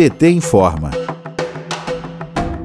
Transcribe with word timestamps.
PT 0.00 0.22
informa. 0.30 0.99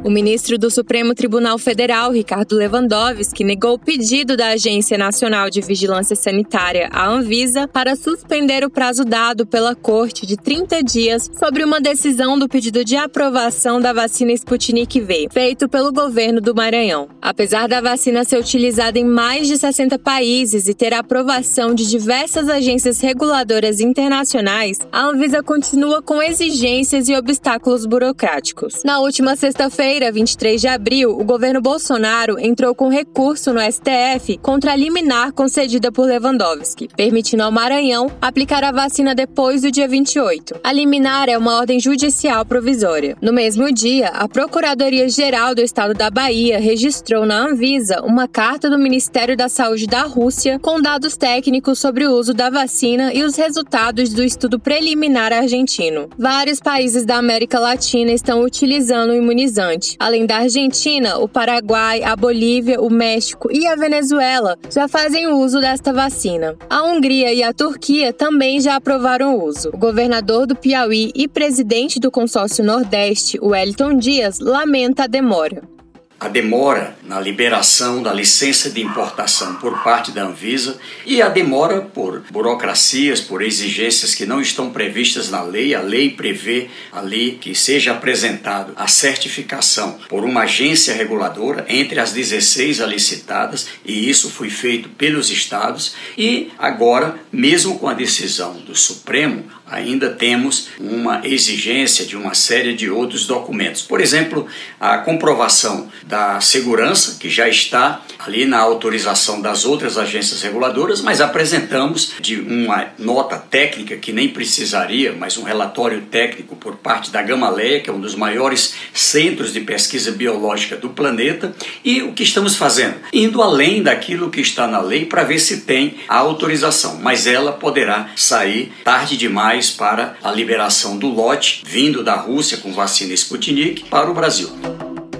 O 0.06 0.10
ministro 0.12 0.56
do 0.60 0.70
Supremo 0.70 1.16
Tribunal 1.16 1.58
Federal, 1.58 2.12
Ricardo 2.12 2.56
Lewandowski, 2.56 3.44
negou 3.44 3.74
o 3.74 3.80
pedido 3.80 4.38
da 4.38 4.50
Agência 4.50 5.00
Nacional 5.00 5.50
de 5.50 5.62
Vigilância 5.62 6.16
Sanitária, 6.16 6.90
a 6.92 7.08
Anvisa, 7.08 7.68
para 7.68 7.96
suspender 7.96 8.64
o 8.64 8.70
prazo 8.70 9.04
dado 9.04 9.48
pela 9.48 9.74
Corte 9.74 10.28
de 10.28 10.38
30 10.38 10.84
dias 10.84 11.32
sobre 11.40 11.64
uma 11.64 11.82
decisão 11.82 12.38
do 12.38 12.48
pedido 12.48 12.86
de 12.86 12.96
aprovação 12.96 13.82
da 13.82 13.94
vacina 13.94 14.32
Sputnik 14.34 15.02
V, 15.02 15.28
feito 15.34 15.68
pelo 15.68 15.92
governo 15.92 16.40
do 16.40 16.54
Maranhão. 16.54 17.10
Apesar 17.20 17.68
da 17.68 17.82
vacina 17.82 18.24
ser 18.24 18.38
utilizada 18.38 19.00
em 19.00 19.04
mais 19.04 19.48
de 19.48 19.58
60 19.58 19.98
países 19.98 20.68
e 20.68 20.76
ter 20.76 20.94
a 20.94 21.00
aprovação 21.00 21.74
de 21.74 21.90
diversas 21.90 22.48
agências 22.48 23.02
reguladoras 23.02 23.80
internacionais, 23.80 24.78
a 24.92 25.02
Anvisa 25.02 25.42
continua 25.42 26.00
com 26.00 26.22
exigências 26.22 27.10
e 27.10 27.16
obstáculos 27.16 27.88
burocráticos. 27.88 28.84
Na 28.86 29.00
última 29.00 29.36
sexta-feira, 29.36 29.95
quinta-feira, 29.96 30.12
23 30.12 30.62
de 30.62 30.68
abril, 30.68 31.18
o 31.18 31.24
governo 31.24 31.62
Bolsonaro 31.62 32.38
entrou 32.38 32.76
com 32.76 32.90
recurso 32.90 33.54
no 33.54 33.62
STF 33.62 34.38
contra 34.42 34.74
a 34.74 34.76
liminar 34.76 35.32
concedida 35.32 35.90
por 35.92 36.06
Lewandowski, 36.06 36.90
permitindo 36.96 37.44
ao 37.44 37.52
Maranhão 37.52 38.12
aplicar 38.22 38.64
a 38.64 38.74
vacina 38.74 39.16
depois 39.16 39.62
do 39.62 39.72
dia 39.72 39.88
28. 39.88 40.60
A 40.64 40.74
liminar 40.74 41.30
é 41.30 41.38
uma 41.38 41.58
ordem 41.58 41.80
judicial 41.80 42.46
provisória. 42.46 43.16
No 43.22 43.32
mesmo 43.32 43.72
dia, 43.72 44.10
a 44.10 44.28
Procuradoria-Geral 44.28 45.56
do 45.56 45.62
Estado 45.62 45.94
da 45.94 46.10
Bahia 46.10 46.60
registrou 46.60 47.26
na 47.26 47.48
Anvisa 47.48 48.02
uma 48.02 48.28
carta 48.28 48.70
do 48.70 48.78
Ministério 48.78 49.38
da 49.38 49.48
Saúde 49.48 49.88
da 49.88 50.04
Rússia 50.04 50.60
com 50.60 50.82
dados 50.82 51.16
técnicos 51.16 51.80
sobre 51.80 52.06
o 52.06 52.12
uso 52.12 52.34
da 52.34 52.50
vacina 52.50 53.14
e 53.14 53.24
os 53.24 53.38
resultados 53.38 54.14
do 54.14 54.24
estudo 54.24 54.60
preliminar 54.60 55.32
argentino. 55.32 56.10
Vários 56.18 56.60
países 56.60 57.06
da 57.06 57.16
América 57.16 57.60
Latina 57.60 58.12
estão 58.12 58.42
utilizando 58.42 59.12
o 59.12 59.16
imunizante 59.16 59.85
Além 60.00 60.26
da 60.26 60.38
Argentina, 60.38 61.18
o 61.18 61.28
Paraguai, 61.28 62.04
a 62.04 62.16
Bolívia, 62.16 62.82
o 62.82 62.90
México 62.90 63.50
e 63.52 63.68
a 63.68 63.76
Venezuela 63.76 64.58
já 64.72 64.88
fazem 64.88 65.28
uso 65.28 65.60
desta 65.60 65.94
vacina. 65.94 66.56
A 66.70 66.84
Hungria 66.84 67.34
e 67.34 67.44
a 67.44 67.54
Turquia 67.54 68.12
também 68.12 68.60
já 68.60 68.76
aprovaram 68.76 69.36
o 69.36 69.46
uso. 69.46 69.70
O 69.70 69.78
governador 69.78 70.48
do 70.48 70.56
Piauí 70.56 71.12
e 71.16 71.28
presidente 71.28 72.00
do 72.00 72.10
consórcio 72.10 72.64
Nordeste, 72.64 73.40
Wellington 73.42 73.98
Dias, 73.98 74.40
lamenta 74.40 75.04
a 75.04 75.08
demora. 75.08 75.75
A 76.18 76.30
demora 76.30 76.98
na 77.04 77.20
liberação 77.20 78.02
da 78.02 78.14
licença 78.14 78.70
de 78.70 78.82
importação 78.82 79.56
por 79.56 79.84
parte 79.84 80.12
da 80.12 80.24
Anvisa 80.24 80.78
e 81.06 81.22
a 81.22 81.28
demora 81.28 81.82
por 81.82 82.24
burocracias, 82.32 83.20
por 83.20 83.42
exigências 83.42 84.16
que 84.16 84.26
não 84.26 84.40
estão 84.40 84.70
previstas 84.70 85.30
na 85.30 85.44
lei. 85.44 85.76
A 85.76 85.82
lei 85.82 86.10
prevê 86.10 86.70
ali 86.90 87.38
que 87.42 87.54
seja 87.54 87.92
apresentado 87.92 88.72
a 88.78 88.88
certificação 88.88 90.00
por 90.08 90.24
uma 90.24 90.44
agência 90.44 90.94
reguladora 90.94 91.66
entre 91.68 92.00
as 92.00 92.14
16 92.14 92.80
alicitadas 92.80 93.68
e 93.86 94.10
isso 94.10 94.30
foi 94.30 94.50
feito 94.50 94.88
pelos 94.88 95.30
estados 95.30 95.96
e 96.18 96.50
agora, 96.58 97.20
mesmo 97.30 97.78
com 97.78 97.90
a 97.90 97.94
decisão 97.94 98.54
do 98.54 98.74
Supremo, 98.74 99.44
ainda 99.70 100.10
temos 100.10 100.70
uma 100.80 101.22
exigência 101.24 102.06
de 102.06 102.16
uma 102.16 102.34
série 102.34 102.76
de 102.76 102.90
outros 102.90 103.26
documentos. 103.26 103.82
Por 103.82 104.00
exemplo, 104.00 104.48
a 104.80 105.00
comprovação 105.00 105.90
da 106.04 106.40
segurança, 106.40 107.18
que 107.20 107.30
já 107.30 107.50
está 107.50 108.02
ali 108.20 108.46
na 108.46 108.60
autorização 108.60 109.42
das 109.42 109.66
outras 109.66 109.98
agências 109.98 110.42
reguladoras, 110.42 111.02
mas 111.02 111.22
apresentamos 111.22 112.14
de 112.20 112.40
uma 112.40 112.88
nota 112.98 113.38
técnica 113.38 113.96
que 113.98 114.12
nem 114.12 114.30
precisaria, 114.30 115.14
mas 115.18 115.38
um 115.38 115.44
relatório 115.44 116.02
técnico 116.02 116.56
por 116.56 116.76
parte 116.76 117.12
da 117.12 117.22
Gamaleia, 117.22 117.80
que 117.80 117.90
é 117.90 117.94
um 117.94 118.00
dos 118.00 118.16
maiores 118.16 118.76
centros 118.94 119.52
de 119.54 119.62
pesquisa 119.62 120.12
biológica 120.12 120.76
do 120.76 120.90
planeta, 120.90 121.56
e 121.84 122.02
o 122.02 122.14
que 122.14 122.24
estamos 122.24 122.56
fazendo? 122.56 122.96
Indo 123.12 123.42
além 123.42 123.82
daquilo 123.82 124.30
que 124.30 124.42
está 124.42 124.68
na 124.68 124.80
lei 124.80 125.06
para 125.06 125.24
ver 125.24 125.40
se 125.40 125.62
tem 125.62 125.98
a 126.08 126.18
autorização, 126.18 127.00
mas 127.02 127.28
ela 127.28 127.52
poderá 127.54 128.10
sair 128.16 128.72
tarde 128.84 129.18
demais 129.18 129.55
para 129.72 130.18
a 130.24 130.32
liberação 130.32 130.98
do 130.98 131.08
lote 131.08 131.64
vindo 131.66 132.04
da 132.04 132.16
Rússia 132.16 132.58
com 132.58 132.74
vacina 132.74 133.14
Sputnik 133.14 133.86
para 133.86 134.10
o 134.10 134.14
Brasil. 134.14 134.50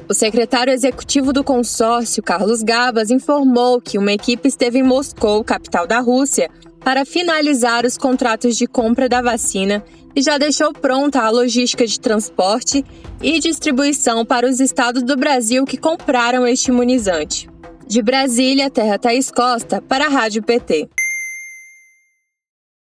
O 0.08 0.14
secretário 0.14 0.72
executivo 0.72 1.34
do 1.34 1.44
consórcio, 1.44 2.22
Carlos 2.22 2.62
Gabas, 2.62 3.10
informou 3.10 3.82
que 3.82 3.98
uma 3.98 4.12
equipe 4.12 4.48
esteve 4.48 4.80
em 4.80 4.84
Moscou, 4.84 5.44
capital 5.44 5.88
da 5.88 6.00
Rússia, 6.00 6.50
para 6.82 7.06
finalizar 7.06 7.86
os 7.86 7.98
contratos 7.98 8.56
de 8.56 8.68
compra 8.68 9.10
da 9.10 9.22
vacina 9.22 9.84
e 10.16 10.22
já 10.22 10.38
deixou 10.38 10.72
pronta 10.72 11.22
a 11.22 11.30
logística 11.30 11.88
de 11.88 12.00
transporte 12.00 12.86
e 13.22 13.40
distribuição 13.40 14.24
para 14.24 14.48
os 14.48 14.60
estados 14.60 15.02
do 15.02 15.18
Brasil 15.18 15.66
que 15.66 15.78
compraram 15.78 16.46
este 16.46 16.70
imunizante. 16.70 17.50
De 17.88 18.02
Brasília, 18.02 18.70
Terra 18.70 18.98
Thaís 18.98 19.32
Costa, 19.32 19.82
para 19.82 20.06
a 20.06 20.10
Rádio 20.10 20.44
PT. 20.44 20.88